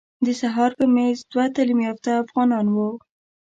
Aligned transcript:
د 0.25 0.27
سهار 0.41 0.71
په 0.79 0.85
میز 0.95 1.17
دوه 1.31 1.45
تعلیم 1.55 1.79
یافته 1.87 2.09
افغانان 2.23 2.65
وو. 2.75 2.89